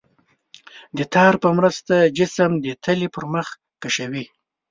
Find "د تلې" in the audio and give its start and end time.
2.65-3.07